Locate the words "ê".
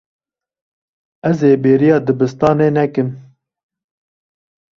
1.51-1.51